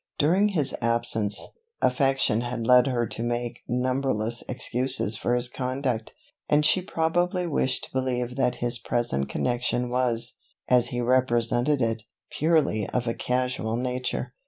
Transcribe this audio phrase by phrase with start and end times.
[0.17, 1.39] "During his absence,
[1.79, 6.13] affection had led her to make numberless excuses for his conduct,"
[6.49, 10.37] and she probably wished to believe that his present connection was,
[10.67, 12.01] as he represented it,
[12.31, 14.33] purely of a casual nature.